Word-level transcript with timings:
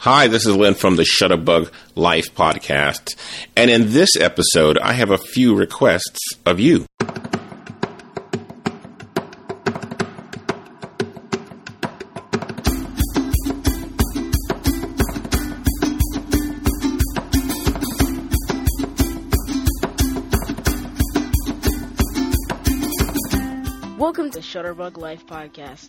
Hi, 0.00 0.28
this 0.28 0.46
is 0.46 0.54
Lynn 0.54 0.74
from 0.74 0.94
the 0.94 1.02
Shutterbug 1.02 1.72
Life 1.96 2.32
podcast. 2.32 3.16
And 3.56 3.68
in 3.68 3.90
this 3.90 4.10
episode, 4.16 4.78
I 4.78 4.92
have 4.92 5.10
a 5.10 5.18
few 5.18 5.56
requests 5.56 6.20
of 6.46 6.60
you. 6.60 6.86
Welcome 23.98 24.30
to 24.30 24.38
Shutterbug 24.38 24.96
Life 24.96 25.26
Podcast. 25.26 25.88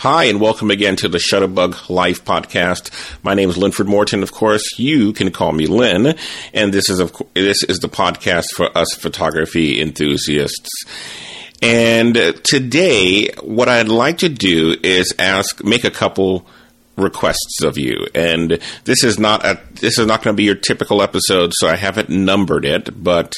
Hi, 0.00 0.24
and 0.24 0.40
welcome 0.40 0.70
again 0.70 0.96
to 0.96 1.10
the 1.10 1.18
Shutterbug 1.18 1.90
Life 1.90 2.24
podcast. 2.24 2.90
My 3.22 3.34
name 3.34 3.50
is 3.50 3.58
Linford 3.58 3.86
Morton. 3.86 4.22
Of 4.22 4.32
course, 4.32 4.78
you 4.78 5.12
can 5.12 5.30
call 5.30 5.52
me 5.52 5.66
Lynn, 5.66 6.16
and 6.54 6.72
this 6.72 6.88
is 6.88 7.00
of 7.00 7.12
co- 7.12 7.28
this 7.34 7.62
is 7.64 7.80
the 7.80 7.88
podcast 7.90 8.46
for 8.56 8.74
us 8.74 8.94
photography 8.94 9.78
enthusiasts. 9.78 10.70
And 11.60 12.16
uh, 12.16 12.32
today, 12.42 13.28
what 13.42 13.68
I'd 13.68 13.88
like 13.88 14.16
to 14.18 14.30
do 14.30 14.74
is 14.82 15.14
ask, 15.18 15.62
make 15.62 15.84
a 15.84 15.90
couple 15.90 16.46
requests 16.96 17.62
of 17.62 17.76
you. 17.76 18.06
And 18.14 18.58
this 18.84 19.04
is 19.04 19.18
not 19.18 19.44
a 19.44 19.60
this 19.82 19.98
is 19.98 20.06
not 20.06 20.22
going 20.22 20.34
to 20.34 20.36
be 20.38 20.44
your 20.44 20.54
typical 20.54 21.02
episode, 21.02 21.52
so 21.54 21.68
I 21.68 21.76
haven't 21.76 22.08
numbered 22.08 22.64
it, 22.64 23.04
but 23.04 23.34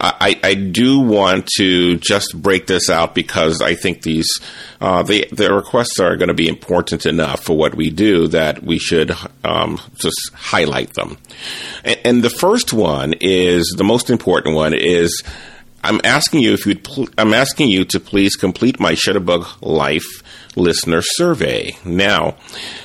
I, 0.00 0.40
I 0.42 0.54
do 0.54 1.00
want 1.00 1.46
to 1.58 1.96
just 1.98 2.40
break 2.40 2.66
this 2.66 2.88
out 2.88 3.14
because 3.14 3.60
I 3.60 3.74
think 3.74 4.02
these 4.02 4.28
uh, 4.80 5.02
the 5.02 5.28
the 5.30 5.52
requests 5.54 6.00
are 6.00 6.16
going 6.16 6.28
to 6.28 6.34
be 6.34 6.48
important 6.48 7.04
enough 7.04 7.44
for 7.44 7.56
what 7.56 7.74
we 7.74 7.90
do 7.90 8.28
that 8.28 8.62
we 8.62 8.78
should 8.78 9.14
um, 9.44 9.78
just 9.96 10.18
highlight 10.32 10.94
them. 10.94 11.18
And, 11.84 12.00
and 12.04 12.22
the 12.22 12.30
first 12.30 12.72
one 12.72 13.14
is 13.20 13.74
the 13.76 13.84
most 13.84 14.10
important 14.10 14.54
one 14.56 14.74
is. 14.74 15.22
I'm 15.82 16.00
asking 16.04 16.40
you 16.40 16.52
if 16.52 16.66
you 16.66 16.76
pl- 16.76 17.08
I'm 17.16 17.32
asking 17.32 17.68
you 17.68 17.84
to 17.86 18.00
please 18.00 18.36
complete 18.36 18.78
my 18.78 18.92
Shutterbug 18.92 19.62
Life 19.62 20.22
listener 20.56 21.00
survey. 21.02 21.76
Now, 21.84 22.36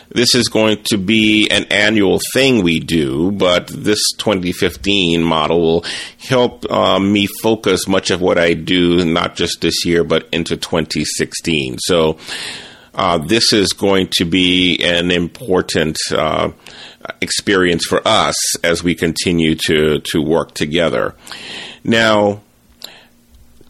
this 0.10 0.34
is 0.34 0.48
going 0.48 0.84
to 0.86 0.98
be 0.98 1.50
an 1.50 1.66
annual 1.66 2.20
thing 2.34 2.64
we 2.64 2.80
do, 2.80 3.32
but 3.32 3.68
this 3.68 4.00
2015 4.18 5.24
model 5.24 5.62
will 5.62 5.86
help 6.20 6.70
um, 6.72 7.12
me 7.12 7.28
focus 7.42 7.88
much 7.88 8.12
of 8.12 8.22
what 8.22 8.38
I 8.38 8.54
do, 8.54 9.04
not 9.04 9.36
just 9.36 9.62
this 9.62 9.86
year, 9.86 10.04
but 10.04 10.30
into 10.32 10.56
2016. 10.56 11.78
So, 11.80 12.18
uh, 12.94 13.18
this 13.18 13.52
is 13.52 13.74
going 13.74 14.08
to 14.14 14.24
be 14.24 14.82
an 14.82 15.12
important 15.12 15.98
uh, 16.14 16.52
experience 17.20 17.86
for 17.86 18.02
us 18.08 18.36
as 18.64 18.84
we 18.84 18.96
continue 18.96 19.56
to, 19.68 20.00
to 20.00 20.22
work 20.22 20.54
together. 20.54 21.14
Now, 21.84 22.42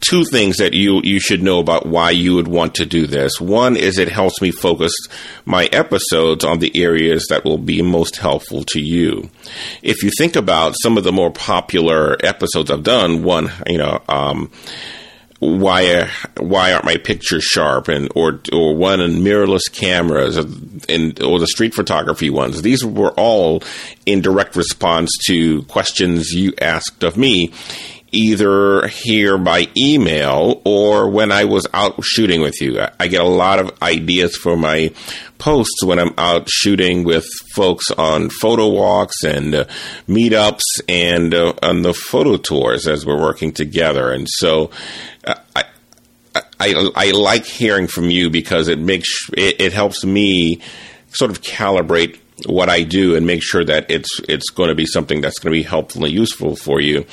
two 0.09 0.23
things 0.25 0.57
that 0.57 0.73
you 0.73 1.01
you 1.03 1.19
should 1.19 1.41
know 1.41 1.59
about 1.59 1.85
why 1.85 2.11
you 2.11 2.35
would 2.35 2.47
want 2.47 2.75
to 2.75 2.85
do 2.85 3.07
this. 3.07 3.39
One 3.39 3.75
is 3.75 3.97
it 3.97 4.09
helps 4.09 4.41
me 4.41 4.51
focus 4.51 4.91
my 5.45 5.65
episodes 5.65 6.43
on 6.43 6.59
the 6.59 6.71
areas 6.75 7.25
that 7.29 7.45
will 7.45 7.57
be 7.57 7.81
most 7.81 8.17
helpful 8.17 8.63
to 8.69 8.79
you. 8.79 9.29
If 9.81 10.03
you 10.03 10.11
think 10.17 10.35
about 10.35 10.75
some 10.81 10.97
of 10.97 11.03
the 11.03 11.11
more 11.11 11.31
popular 11.31 12.17
episodes 12.23 12.71
I've 12.71 12.83
done, 12.83 13.23
one 13.23 13.51
you 13.67 13.77
know. 13.77 14.01
Um, 14.07 14.51
why 15.39 16.09
why 16.37 16.71
aren't 16.71 16.85
my 16.85 16.97
pictures 16.97 17.43
sharp 17.43 17.87
and 17.89 18.09
or 18.15 18.41
or 18.53 18.75
one 18.75 19.01
in 19.01 19.15
mirrorless 19.15 19.71
cameras 19.71 20.37
and 20.37 21.21
or 21.21 21.39
the 21.39 21.47
street 21.47 21.73
photography 21.73 22.29
ones 22.29 22.61
these 22.61 22.85
were 22.85 23.11
all 23.11 23.61
in 24.05 24.21
direct 24.21 24.55
response 24.55 25.11
to 25.27 25.61
questions 25.63 26.31
you 26.31 26.53
asked 26.61 27.03
of 27.03 27.17
me 27.17 27.51
either 28.15 28.87
here 28.87 29.37
by 29.37 29.67
email 29.77 30.61
or 30.65 31.09
when 31.09 31.31
I 31.31 31.43
was 31.43 31.67
out 31.73 32.03
shooting 32.03 32.41
with 32.41 32.61
you. 32.61 32.83
I 32.99 33.07
get 33.07 33.21
a 33.21 33.27
lot 33.27 33.59
of 33.59 33.81
ideas 33.81 34.35
for 34.37 34.55
my 34.55 34.93
posts 35.37 35.83
when 35.83 35.99
I'm 35.99 36.13
out 36.17 36.49
shooting 36.49 37.03
with 37.03 37.27
folks 37.53 37.91
on 37.91 38.29
photo 38.29 38.69
walks 38.69 39.23
and 39.23 39.53
uh, 39.53 39.65
meetups 40.07 40.61
and 40.87 41.33
uh, 41.33 41.53
on 41.61 41.81
the 41.81 41.93
photo 41.93 42.37
tours 42.37 42.87
as 42.87 43.05
we're 43.05 43.21
working 43.21 43.51
together. 43.51 44.11
And 44.11 44.27
so 44.29 44.71
uh, 45.25 45.35
I, 45.55 45.65
I, 46.59 46.91
I 46.95 47.11
like 47.11 47.45
hearing 47.45 47.87
from 47.87 48.09
you 48.09 48.29
because 48.29 48.69
it 48.69 48.79
makes 48.79 49.09
it, 49.33 49.61
it 49.61 49.73
helps 49.73 50.05
me 50.05 50.61
sort 51.09 51.31
of 51.31 51.41
calibrate 51.41 52.19
what 52.45 52.69
I 52.69 52.83
do 52.83 53.15
and 53.15 53.25
make 53.25 53.41
sure 53.43 53.63
that 53.63 53.89
it's 53.89 54.19
it's 54.27 54.49
going 54.49 54.69
to 54.69 54.75
be 54.75 54.85
something 54.85 55.21
that's 55.21 55.39
going 55.39 55.53
to 55.53 55.59
be 55.59 55.63
helpful 55.63 56.05
and 56.05 56.13
useful 56.13 56.55
for 56.55 56.81
you. 56.81 57.05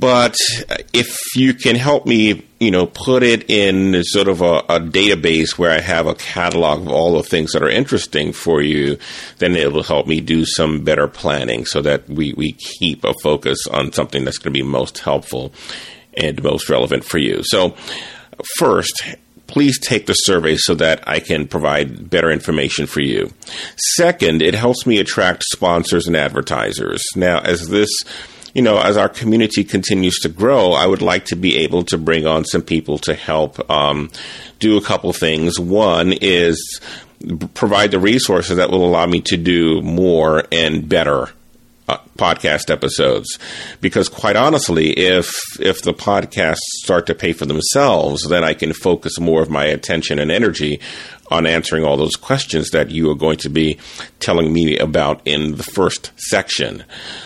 But 0.00 0.34
if 0.94 1.14
you 1.36 1.52
can 1.52 1.76
help 1.76 2.06
me, 2.06 2.46
you 2.58 2.70
know, 2.70 2.86
put 2.86 3.22
it 3.22 3.50
in 3.50 4.02
sort 4.02 4.28
of 4.28 4.40
a, 4.40 4.60
a, 4.60 4.80
database 4.80 5.58
where 5.58 5.70
I 5.70 5.80
have 5.80 6.06
a 6.06 6.14
catalog 6.14 6.80
of 6.80 6.88
all 6.88 7.16
the 7.16 7.22
things 7.22 7.52
that 7.52 7.62
are 7.62 7.68
interesting 7.68 8.32
for 8.32 8.62
you, 8.62 8.96
then 9.38 9.54
it 9.54 9.72
will 9.72 9.82
help 9.82 10.06
me 10.06 10.22
do 10.22 10.46
some 10.46 10.84
better 10.84 11.06
planning 11.06 11.66
so 11.66 11.82
that 11.82 12.08
we, 12.08 12.32
we 12.32 12.52
keep 12.52 13.04
a 13.04 13.12
focus 13.22 13.58
on 13.70 13.92
something 13.92 14.24
that's 14.24 14.38
going 14.38 14.54
to 14.54 14.58
be 14.58 14.66
most 14.66 15.00
helpful 15.00 15.52
and 16.14 16.42
most 16.42 16.70
relevant 16.70 17.04
for 17.04 17.18
you. 17.18 17.42
So, 17.44 17.76
first, 18.58 19.02
please 19.48 19.78
take 19.78 20.06
the 20.06 20.14
survey 20.14 20.56
so 20.56 20.74
that 20.76 21.06
I 21.06 21.20
can 21.20 21.46
provide 21.46 22.08
better 22.08 22.30
information 22.30 22.86
for 22.86 23.00
you. 23.00 23.32
Second, 23.96 24.40
it 24.40 24.54
helps 24.54 24.86
me 24.86 24.98
attract 24.98 25.44
sponsors 25.52 26.06
and 26.06 26.16
advertisers. 26.16 27.02
Now, 27.16 27.40
as 27.40 27.68
this 27.68 27.90
you 28.54 28.62
know, 28.62 28.78
as 28.80 28.96
our 28.96 29.08
community 29.08 29.64
continues 29.64 30.18
to 30.20 30.28
grow, 30.28 30.72
I 30.72 30.86
would 30.86 31.02
like 31.02 31.26
to 31.26 31.36
be 31.36 31.58
able 31.58 31.84
to 31.84 31.98
bring 31.98 32.26
on 32.26 32.44
some 32.44 32.62
people 32.62 32.98
to 32.98 33.14
help 33.14 33.70
um, 33.70 34.10
do 34.58 34.76
a 34.76 34.82
couple 34.82 35.12
things. 35.12 35.58
One 35.58 36.12
is 36.12 36.80
provide 37.54 37.90
the 37.90 37.98
resources 37.98 38.56
that 38.56 38.70
will 38.70 38.84
allow 38.84 39.06
me 39.06 39.20
to 39.20 39.36
do 39.36 39.82
more 39.82 40.44
and 40.50 40.88
better 40.88 41.28
uh, 41.88 41.98
podcast 42.16 42.70
episodes 42.70 43.38
because 43.80 44.08
quite 44.08 44.36
honestly 44.36 44.90
if 44.90 45.34
if 45.58 45.82
the 45.82 45.92
podcasts 45.92 46.58
start 46.82 47.06
to 47.06 47.14
pay 47.14 47.32
for 47.32 47.46
themselves 47.46 48.22
then 48.28 48.44
I 48.44 48.54
can 48.54 48.72
focus 48.72 49.18
more 49.18 49.42
of 49.42 49.50
my 49.50 49.64
attention 49.64 50.18
and 50.18 50.30
energy 50.30 50.80
on 51.30 51.46
answering 51.46 51.84
all 51.84 51.96
those 51.96 52.16
questions 52.16 52.70
that 52.70 52.90
you 52.90 53.10
are 53.10 53.14
going 53.14 53.38
to 53.38 53.48
be 53.48 53.78
telling 54.18 54.52
me 54.52 54.76
about 54.78 55.20
in 55.24 55.56
the 55.56 55.62
first 55.62 56.10
section. 56.16 56.84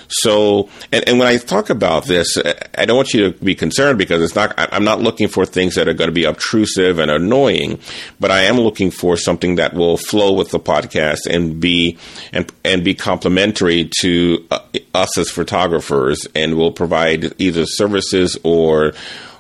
So, 0.08 0.68
and, 0.92 1.08
and 1.08 1.18
when 1.18 1.26
I 1.26 1.38
talk 1.38 1.70
about 1.70 2.04
this, 2.04 2.36
I 2.76 2.84
don't 2.84 2.96
want 2.96 3.14
you 3.14 3.32
to 3.32 3.44
be 3.44 3.54
concerned 3.54 3.98
because 3.98 4.22
it's 4.22 4.34
not, 4.34 4.54
I'm 4.56 4.84
not 4.84 5.00
looking 5.00 5.28
for 5.28 5.46
things 5.46 5.74
that 5.74 5.88
are 5.88 5.94
going 5.94 6.08
to 6.08 6.14
be 6.14 6.24
obtrusive 6.24 6.98
and 6.98 7.10
annoying, 7.10 7.78
but 8.20 8.30
I 8.30 8.42
am 8.42 8.58
looking 8.58 8.90
for 8.90 9.16
something 9.16 9.56
that 9.56 9.74
will 9.74 9.96
flow 9.96 10.32
with 10.34 10.50
the 10.50 10.60
podcast 10.60 11.26
and 11.28 11.60
be, 11.60 11.98
and, 12.32 12.52
and 12.64 12.84
be 12.84 12.94
complementary 12.94 13.90
to 14.00 14.46
uh, 14.50 14.60
us 14.92 15.16
as 15.18 15.30
photographers 15.30 16.26
and 16.34 16.56
will 16.56 16.72
provide 16.72 17.34
either 17.40 17.64
services 17.66 18.38
or, 18.44 18.92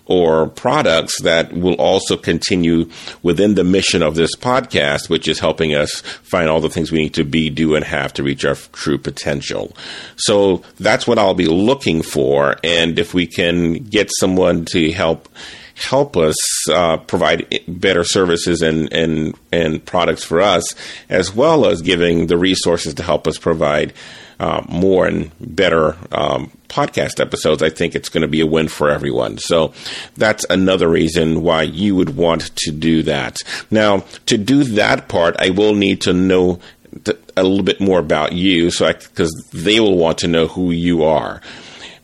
or 0.06 0.48
products 0.48 1.22
that 1.22 1.52
will 1.52 1.74
also 1.74 2.16
continue 2.16 2.90
within 3.22 3.54
the 3.54 3.64
mission 3.64 4.02
of 4.02 4.14
this 4.14 4.36
podcast, 4.36 5.08
which 5.08 5.26
is 5.26 5.38
helping 5.40 5.74
us 5.74 6.00
find 6.22 6.48
all 6.48 6.60
the 6.60 6.68
things 6.68 6.92
we 6.92 6.98
need 6.98 7.14
to 7.14 7.24
be, 7.24 7.48
do, 7.50 7.74
and 7.74 7.84
have 7.84 8.12
to 8.12 8.22
reach 8.22 8.44
our 8.44 8.54
true 8.54 8.98
potential. 8.98 9.74
So 10.16 10.62
that's 10.78 11.06
what 11.06 11.18
I'll 11.18 11.34
be 11.34 11.46
looking 11.46 12.02
for. 12.02 12.56
And 12.62 12.98
if 12.98 13.14
we 13.14 13.26
can 13.26 13.74
get 13.74 14.10
someone 14.18 14.66
to 14.72 14.92
help 14.92 15.28
help 15.76 16.16
us 16.16 16.36
uh, 16.70 16.96
provide 16.98 17.62
better 17.66 18.04
services 18.04 18.62
and, 18.62 18.92
and 18.92 19.34
and 19.50 19.84
products 19.84 20.22
for 20.22 20.40
us, 20.40 20.74
as 21.08 21.34
well 21.34 21.66
as 21.66 21.82
giving 21.82 22.26
the 22.26 22.38
resources 22.38 22.94
to 22.94 23.02
help 23.02 23.26
us 23.26 23.38
provide 23.38 23.92
uh, 24.38 24.62
more 24.68 25.06
and 25.06 25.30
better 25.40 25.96
um, 26.12 26.50
podcast 26.74 27.20
episodes, 27.20 27.62
I 27.62 27.70
think 27.70 27.94
it's 27.94 28.08
going 28.08 28.22
to 28.22 28.28
be 28.28 28.40
a 28.40 28.46
win 28.46 28.68
for 28.68 28.90
everyone. 28.90 29.38
So 29.38 29.72
that's 30.16 30.44
another 30.50 30.88
reason 30.88 31.42
why 31.42 31.62
you 31.62 31.94
would 31.94 32.16
want 32.16 32.54
to 32.56 32.72
do 32.72 33.02
that. 33.04 33.38
Now, 33.70 34.00
to 34.26 34.36
do 34.36 34.64
that 34.64 35.08
part, 35.08 35.36
I 35.38 35.50
will 35.50 35.74
need 35.74 36.00
to 36.02 36.12
know. 36.12 36.58
a 37.36 37.42
little 37.42 37.64
bit 37.64 37.80
more 37.80 37.98
about 37.98 38.32
you, 38.32 38.70
so 38.70 38.92
because 38.92 39.32
they 39.52 39.80
will 39.80 39.98
want 39.98 40.18
to 40.18 40.28
know 40.28 40.46
who 40.46 40.70
you 40.70 41.02
are, 41.02 41.40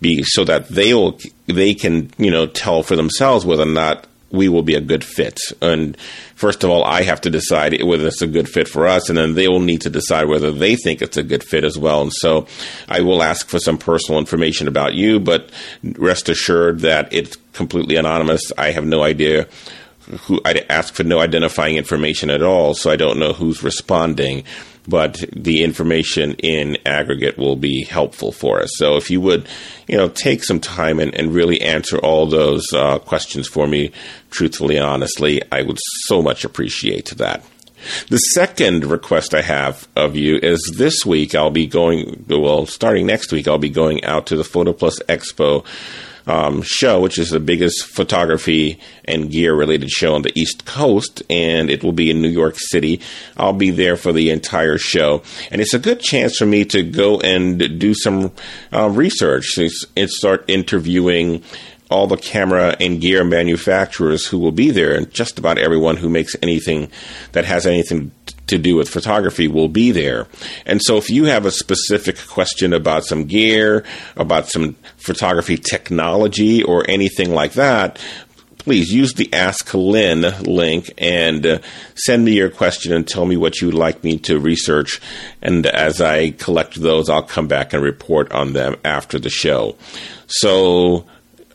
be 0.01 0.23
so 0.25 0.45
that 0.45 0.69
they 0.69 0.93
will 0.95 1.19
they 1.47 1.75
can 1.75 2.11
you 2.19 2.31
know 2.31 2.47
tell 2.47 2.83
for 2.83 2.97
themselves 2.97 3.47
whether 3.47 3.63
or 3.63 3.67
not 3.67 4.07
we 4.31 4.49
will 4.49 4.63
be 4.63 4.75
a 4.75 4.81
good 4.81 5.05
fit. 5.05 5.39
And 5.61 5.97
first 6.35 6.63
of 6.65 6.71
all, 6.71 6.85
I 6.85 7.03
have 7.03 7.21
to 7.23 7.31
decide 7.31 7.83
whether 7.83 8.07
it's 8.07 8.23
a 8.23 8.27
good 8.27 8.49
fit 8.49 8.69
for 8.69 8.87
us, 8.87 9.09
and 9.09 9.19
then 9.19 9.35
they 9.35 9.49
will 9.49 9.61
need 9.61 9.81
to 9.83 9.91
decide 9.91 10.29
whether 10.29 10.53
they 10.53 10.77
think 10.77 11.03
it's 11.03 11.17
a 11.17 11.23
good 11.23 11.43
fit 11.43 11.65
as 11.65 11.77
well. 11.77 12.03
And 12.03 12.13
so 12.13 12.47
I 12.89 13.01
will 13.01 13.23
ask 13.23 13.49
for 13.49 13.59
some 13.59 13.79
personal 13.79 14.21
information 14.21 14.69
about 14.69 14.95
you, 14.95 15.21
but 15.21 15.51
rest 15.83 16.29
assured 16.29 16.81
that 16.81 17.13
it's 17.13 17.37
completely 17.53 17.97
anonymous. 17.97 18.53
I 18.57 18.71
have 18.71 18.85
no 18.85 19.03
idea 19.03 19.49
who 20.23 20.41
I 20.45 20.65
ask 20.69 20.95
for 20.95 21.05
no 21.05 21.21
identifying 21.21 21.77
information 21.77 22.31
at 22.31 22.43
all, 22.43 22.75
so 22.75 22.91
I 22.91 22.97
don't 22.97 23.19
know 23.19 23.33
who's 23.33 23.63
responding 23.63 24.45
but 24.89 25.25
the 25.33 25.63
information 25.63 26.35
in 26.35 26.79
aggregate 26.87 27.39
will 27.39 27.57
be 27.57 27.85
helpful 27.85 28.33
for 28.33 28.61
us. 28.61 28.71
So 28.75 28.97
if 28.97 29.11
you 29.11 29.21
would, 29.21 29.49
you 29.87 29.97
know, 29.97 30.09
take 30.09 30.45
some 30.45 30.61
time 30.61 30.99
and, 30.99 31.15
and 31.15 31.35
really 31.35 31.61
answer 31.61 31.99
all 31.99 32.27
those 32.27 32.65
uh, 32.75 32.99
questions 32.99 33.49
for 33.49 33.67
me 33.67 33.93
truthfully 34.31 34.77
and 34.77 34.87
honestly, 34.87 35.43
I 35.53 35.63
would 35.63 35.79
so 36.07 36.23
much 36.23 36.45
appreciate 36.45 37.11
that. 37.17 37.45
The 38.09 38.19
second 38.19 38.85
request 38.85 39.35
I 39.35 39.43
have 39.43 39.89
of 39.97 40.15
you 40.15 40.37
is 40.37 40.75
this 40.77 41.07
week 41.07 41.35
I'll 41.35 41.51
be 41.51 41.67
going, 41.67 42.27
well, 42.29 42.67
starting 42.67 43.07
next 43.07 43.33
week, 43.33 43.49
I'll 43.49 43.59
be 43.59 43.71
going 43.71 44.05
out 44.05 44.27
to 44.27 44.37
the 44.37 44.45
Photo 44.45 44.73
Plus 44.73 44.99
Expo 45.09 45.65
um, 46.31 46.63
show, 46.63 47.01
which 47.01 47.19
is 47.19 47.31
the 47.31 47.41
biggest 47.41 47.85
photography 47.85 48.79
and 49.05 49.31
gear 49.31 49.53
related 49.53 49.91
show 49.91 50.15
on 50.15 50.23
the 50.23 50.39
East 50.39 50.65
Coast, 50.65 51.25
and 51.29 51.69
it 51.69 51.83
will 51.83 51.93
be 51.93 52.09
in 52.11 52.23
New 52.23 52.29
York 52.29 52.55
City. 52.57 53.01
I'll 53.37 53.53
be 53.53 53.71
there 53.71 53.97
for 53.97 54.13
the 54.13 54.31
entire 54.31 54.79
show, 54.79 55.23
and 55.51 55.61
it's 55.61 55.75
a 55.75 55.79
good 55.79 56.01
chance 56.01 56.37
for 56.37 56.47
me 56.47 56.65
to 56.67 56.85
go 56.85 57.19
and 57.21 57.79
do 57.81 57.95
some 57.95 58.31
uh, 58.73 58.89
research 58.89 59.59
and 59.97 60.09
start 60.09 60.45
interviewing 60.47 61.43
all 61.91 62.07
the 62.07 62.17
camera 62.17 62.77
and 62.79 63.01
gear 63.01 63.25
manufacturers 63.25 64.27
who 64.27 64.39
will 64.39 64.53
be 64.53 64.71
there, 64.71 64.95
and 64.95 65.13
just 65.13 65.37
about 65.37 65.59
everyone 65.59 65.97
who 65.97 66.09
makes 66.09 66.37
anything 66.41 66.89
that 67.33 67.45
has 67.45 67.67
anything 67.67 68.13
to 68.51 68.59
do 68.59 68.77
with 68.77 68.89
photography 68.89 69.49
will 69.49 69.69
be 69.69 69.91
there. 69.91 70.27
And 70.67 70.81
so 70.83 70.97
if 70.97 71.11
you 71.11 71.25
have 71.25 71.47
a 71.47 71.51
specific 71.51 72.19
question 72.29 72.73
about 72.73 73.05
some 73.05 73.25
gear, 73.25 73.85
about 74.17 74.49
some 74.49 74.77
photography 74.97 75.57
technology, 75.57 76.63
or 76.63 76.85
anything 76.89 77.33
like 77.33 77.55
that, 77.55 77.99
please 78.59 78.93
use 78.93 79.15
the 79.15 79.33
Ask 79.33 79.73
Lynn 79.73 80.23
link 80.43 80.93
and 80.99 81.47
uh, 81.47 81.59
send 81.95 82.25
me 82.25 82.33
your 82.33 82.51
question 82.51 82.93
and 82.93 83.07
tell 83.07 83.25
me 83.25 83.37
what 83.37 83.61
you'd 83.61 83.75
like 83.75 84.05
me 84.05 84.19
to 84.19 84.39
research. 84.39 85.01
And 85.41 85.67
as 85.67 86.01
I 86.01 86.31
collect 86.33 86.75
those, 86.75 87.09
I'll 87.09 87.23
come 87.23 87.49
back 87.49 87.73
and 87.73 87.83
report 87.83 88.31
on 88.33 88.53
them 88.53 88.77
after 88.85 89.19
the 89.19 89.31
show. 89.31 89.77
So, 90.27 91.07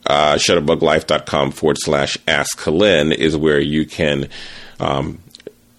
uh, 0.07 0.35
shutterbuglife.com 0.35 1.51
forward 1.51 1.77
slash 1.79 2.17
Ask 2.27 2.65
Lynn 2.67 3.11
is 3.11 3.37
where 3.37 3.59
you 3.59 3.85
can 3.85 4.29
um, 4.79 5.19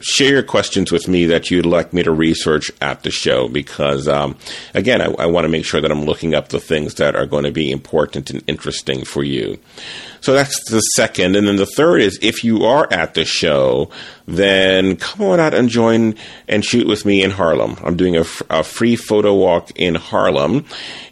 share 0.01 0.31
your 0.31 0.43
questions 0.43 0.93
with 0.93 1.09
me 1.09 1.27
that 1.27 1.51
you'd 1.51 1.67
like 1.67 1.93
me 1.93 2.03
to 2.03 2.11
research 2.11 2.71
at 2.81 3.03
the 3.03 3.11
show 3.11 3.49
because, 3.49 4.07
um, 4.07 4.37
again, 4.75 5.01
I, 5.01 5.07
I 5.19 5.27
want 5.27 5.45
to 5.45 5.49
make 5.49 5.65
sure 5.65 5.81
that 5.81 5.91
I'm 5.91 6.05
looking 6.05 6.35
up 6.35 6.49
the 6.49 6.61
things 6.61 6.95
that 6.95 7.17
are 7.17 7.27
going 7.27 7.45
to 7.45 7.53
be 7.53 7.71
important 7.71 8.31
and 8.31 8.43
interesting 8.47 9.05
for 9.05 9.25
you. 9.25 9.59
So 10.21 10.33
that's 10.33 10.71
the 10.71 10.81
second. 10.81 11.37
And 11.37 11.47
then 11.47 11.57
the 11.57 11.67
third 11.67 12.03
is 12.03 12.19
if 12.21 12.45
you 12.45 12.65
are 12.65 12.93
at 12.93 13.15
the 13.15 13.25
show, 13.25 13.91
then 14.27 14.97
come 14.97 15.27
on 15.27 15.41
out 15.41 15.55
and 15.55 15.69
join 15.69 16.15
and 16.49 16.65
shoot 16.65 16.87
with 16.87 17.05
me 17.05 17.23
in 17.23 17.31
Harlem. 17.31 17.77
I'm 17.83 17.97
doing 17.97 18.17
a, 18.17 18.25
a 18.51 18.63
free 18.63 18.97
photo 18.97 19.35
walk 19.35 19.71
in 19.77 19.95
Harlem, 19.95 20.65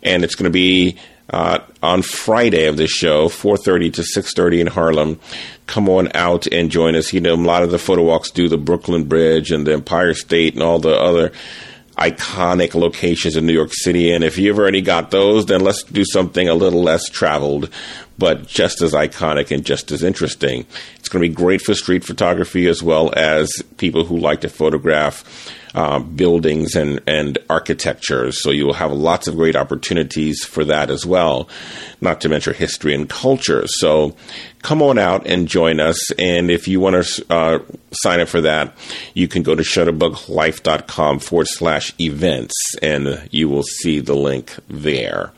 and 0.02 0.24
it's 0.24 0.34
going 0.34 0.44
to 0.44 0.50
be 0.50 0.96
uh, 1.30 1.60
on 1.82 2.02
Friday 2.02 2.66
of 2.66 2.76
this 2.76 2.90
show, 2.90 3.28
4:30 3.28 3.92
to 3.94 4.02
6:30 4.02 4.60
in 4.60 4.66
Harlem. 4.66 5.18
Come 5.66 5.88
on 5.88 6.10
out 6.14 6.46
and 6.52 6.70
join 6.70 6.94
us. 6.94 7.12
You 7.12 7.20
know, 7.20 7.34
a 7.34 7.36
lot 7.36 7.62
of 7.62 7.70
the 7.70 7.78
photo 7.78 8.02
walks 8.02 8.30
do 8.30 8.48
the 8.48 8.58
Brooklyn 8.58 9.04
Bridge 9.04 9.50
and 9.50 9.66
the 9.66 9.72
Empire 9.72 10.14
State 10.14 10.54
and 10.54 10.62
all 10.62 10.78
the 10.78 10.94
other 10.94 11.32
iconic 11.96 12.74
locations 12.74 13.36
in 13.36 13.46
New 13.46 13.52
York 13.52 13.72
City. 13.72 14.12
And 14.12 14.24
if 14.24 14.36
you've 14.36 14.58
already 14.58 14.82
got 14.82 15.10
those, 15.10 15.46
then 15.46 15.60
let's 15.60 15.82
do 15.84 16.04
something 16.04 16.48
a 16.48 16.54
little 16.54 16.82
less 16.82 17.08
traveled, 17.08 17.70
but 18.18 18.46
just 18.46 18.82
as 18.82 18.92
iconic 18.92 19.50
and 19.50 19.64
just 19.64 19.90
as 19.90 20.02
interesting. 20.02 20.66
It's 20.96 21.08
going 21.08 21.22
to 21.22 21.28
be 21.28 21.34
great 21.34 21.60
for 21.60 21.74
street 21.74 22.04
photography 22.04 22.66
as 22.66 22.82
well 22.82 23.12
as 23.16 23.50
people 23.76 24.04
who 24.04 24.16
like 24.16 24.40
to 24.42 24.48
photograph 24.48 25.24
uh, 25.74 25.98
buildings 25.98 26.76
and, 26.76 27.00
and 27.06 27.36
architecture. 27.50 28.30
So 28.30 28.50
you 28.50 28.64
will 28.64 28.74
have 28.74 28.92
lots 28.92 29.26
of 29.26 29.34
great 29.34 29.56
opportunities 29.56 30.44
for 30.44 30.64
that 30.64 30.88
as 30.88 31.04
well, 31.04 31.48
not 32.00 32.20
to 32.20 32.28
mention 32.28 32.54
history 32.54 32.94
and 32.94 33.08
culture. 33.08 33.66
So 33.66 34.14
come 34.62 34.82
on 34.82 34.98
out 34.98 35.26
and 35.26 35.48
join 35.48 35.80
us. 35.80 36.12
And 36.12 36.50
if 36.50 36.68
you 36.68 36.78
want 36.78 37.04
to 37.04 37.26
uh, 37.28 37.58
sign 37.92 38.20
up 38.20 38.28
for 38.28 38.40
that, 38.42 38.76
you 39.14 39.26
can 39.26 39.42
go 39.42 39.56
to 39.56 39.62
shutterbuglife.com 39.62 41.18
forward 41.18 41.48
slash 41.48 41.92
events 42.00 42.54
and 42.80 43.28
you 43.32 43.48
will 43.48 43.64
see 43.64 43.98
the 43.98 44.14
link 44.14 44.54
there. 44.68 45.32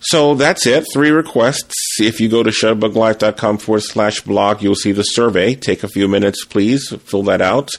So 0.00 0.34
that's 0.34 0.66
it. 0.66 0.84
Three 0.92 1.10
requests. 1.10 1.74
If 2.00 2.20
you 2.20 2.28
go 2.28 2.42
to 2.42 2.50
shutterbuglife.com 2.50 3.58
forward 3.58 3.82
slash 3.82 4.20
blog, 4.20 4.62
you'll 4.62 4.76
see 4.76 4.92
the 4.92 5.02
survey. 5.02 5.54
Take 5.54 5.82
a 5.82 5.88
few 5.88 6.06
minutes, 6.06 6.44
please. 6.44 6.88
Fill 6.88 7.24
that 7.24 7.40
out. 7.40 7.70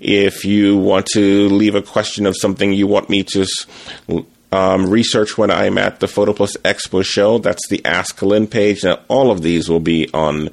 If 0.00 0.44
you 0.44 0.76
want 0.76 1.06
to 1.14 1.48
leave 1.48 1.74
a 1.74 1.82
question 1.82 2.26
of 2.26 2.36
something 2.36 2.72
you 2.72 2.86
want 2.86 3.08
me 3.08 3.22
to 3.24 3.46
um, 4.52 4.90
research 4.90 5.38
when 5.38 5.50
I'm 5.50 5.78
at 5.78 6.00
the 6.00 6.08
Photo 6.08 6.32
Plus 6.32 6.56
Expo 6.58 7.04
show, 7.04 7.38
that's 7.38 7.68
the 7.68 7.84
Ask 7.84 8.20
Lynn 8.20 8.48
page. 8.48 8.82
Now, 8.82 9.00
all 9.08 9.30
of 9.30 9.42
these 9.42 9.68
will 9.68 9.80
be 9.80 10.08
on 10.12 10.50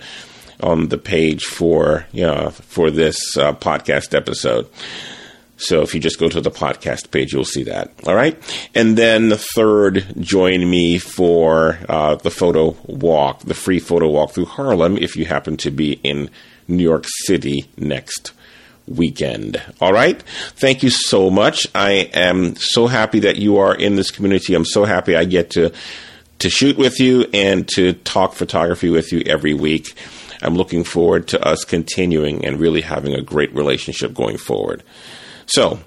on 0.60 0.88
the 0.88 0.98
page 0.98 1.44
for 1.44 2.08
you 2.12 2.26
know, 2.26 2.50
for 2.50 2.90
this 2.90 3.18
uh, 3.38 3.54
podcast 3.54 4.16
episode. 4.16 4.68
So 5.58 5.82
if 5.82 5.94
you 5.94 6.00
just 6.00 6.20
go 6.20 6.30
to 6.30 6.40
the 6.40 6.52
podcast 6.52 7.12
page, 7.12 7.34
you'll 7.34 7.44
see 7.44 7.64
that. 7.64 7.92
All 8.06 8.16
right. 8.16 8.38
And 8.76 8.98
then 8.98 9.30
the 9.30 9.38
third, 9.38 10.06
join 10.20 10.70
me 10.70 11.00
for 11.00 11.80
uh, 11.90 12.16
the 12.16 12.32
photo 12.32 12.78
walk, 12.86 13.42
the 13.42 13.56
free 13.56 13.80
photo 13.80 14.08
walk 14.08 14.32
through 14.32 14.46
Harlem 14.46 14.98
if 14.98 15.16
you 15.16 15.26
happen 15.26 15.58
to 15.58 15.72
be 15.72 15.94
in 16.04 16.30
New 16.68 16.84
York 16.84 17.06
City 17.26 17.66
next 17.76 18.34
weekend. 18.88 19.62
All 19.82 19.92
right. 19.92 20.22
Thank 20.56 20.84
you 20.84 20.90
so 20.90 21.30
much. 21.30 21.68
I 21.76 22.10
am 22.14 22.56
so 22.56 22.88
happy 22.88 23.20
that 23.22 23.38
you 23.38 23.58
are 23.58 23.76
in 23.76 23.96
this 23.96 24.12
community. 24.12 24.54
I'm 24.54 24.66
so 24.66 24.86
happy 24.86 25.16
I 25.16 25.26
get 25.26 25.52
to 25.52 25.74
to 26.40 26.52
shoot 26.52 26.78
with 26.78 27.00
you 27.00 27.26
and 27.34 27.68
to 27.70 27.94
talk 27.94 28.34
photography 28.34 28.92
with 28.92 29.12
you 29.12 29.24
every 29.26 29.56
week. 29.56 29.98
I'm 30.42 30.56
looking 30.56 30.84
forward 30.84 31.28
to 31.30 31.44
us 31.44 31.66
continuing 31.66 32.46
and 32.46 32.60
really 32.60 32.82
having 32.82 33.16
a 33.16 33.24
great 33.24 33.54
relationship 33.56 34.14
going 34.14 34.38
forward. 34.38 34.84
So 35.48 35.80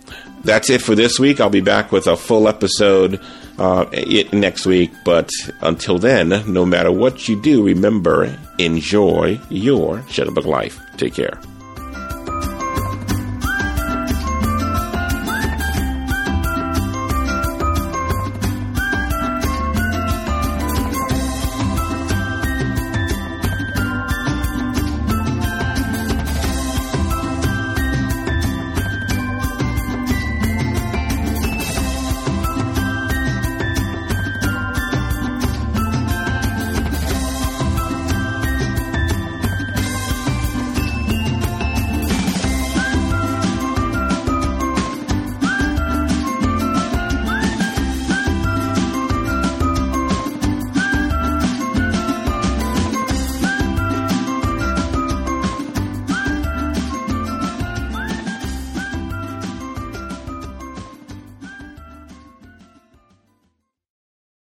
that's 0.43 0.71
it 0.71 0.83
for 0.83 0.95
this 0.95 1.19
week. 1.19 1.41
I'll 1.41 1.51
be 1.51 1.61
back 1.61 1.93
with 1.93 2.07
a 2.07 2.17
full 2.17 2.49
episode 2.49 3.21
uh, 3.59 3.85
next 4.33 4.67
week. 4.67 4.91
But 5.05 5.31
until 5.61 5.99
then, 5.99 6.29
no 6.53 6.65
matter 6.65 6.91
what 6.91 7.29
you 7.29 7.41
do, 7.41 7.63
remember 7.63 8.37
enjoy 8.59 9.39
your 9.51 9.99
Shutterbug 10.09 10.47
life. 10.47 10.81
Take 10.97 11.15
care. 11.15 11.41